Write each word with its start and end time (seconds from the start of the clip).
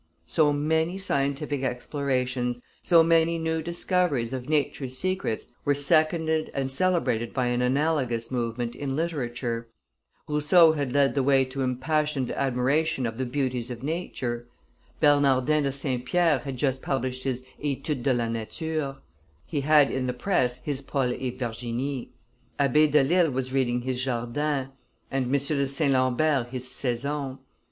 So 0.25 0.51
many 0.51 0.97
scientific 0.97 1.61
explorations, 1.61 2.59
so 2.81 3.03
many 3.03 3.37
new 3.37 3.61
discoveries 3.61 4.33
of 4.33 4.49
nature's 4.49 4.97
secrets 4.97 5.53
were 5.63 5.75
seconded 5.75 6.49
and 6.55 6.71
celebrated 6.71 7.35
by 7.35 7.45
an 7.49 7.61
analogous 7.61 8.31
movement 8.31 8.73
in 8.75 8.95
literature. 8.95 9.67
Rousseau 10.27 10.71
had 10.71 10.91
led 10.91 11.13
the 11.13 11.21
way 11.21 11.45
to 11.45 11.61
impassioned 11.61 12.31
admiration 12.31 13.05
of 13.05 13.17
the 13.17 13.27
beauties 13.27 13.69
of 13.69 13.83
nature; 13.83 14.47
Bernardin 14.99 15.61
de 15.61 15.71
St. 15.71 16.03
Pierre 16.03 16.39
had 16.39 16.57
just 16.57 16.81
published 16.81 17.23
his 17.23 17.43
Etudes 17.59 18.01
de 18.01 18.11
la 18.11 18.27
Nature; 18.27 18.95
he 19.45 19.61
had 19.61 19.91
in 19.91 20.07
the 20.07 20.13
press 20.13 20.63
his 20.63 20.81
Paul 20.81 21.13
et 21.13 21.37
Virginie; 21.37 22.09
Abbe 22.57 22.87
Delille 22.87 23.29
was 23.31 23.53
reading 23.53 23.81
his 23.81 24.03
Jardin, 24.03 24.69
and 25.11 25.25
M. 25.27 25.31
de 25.33 25.67
St. 25.67 25.93
Lambert 25.93 26.47
his 26.47 26.67
Saisons. 26.67 27.37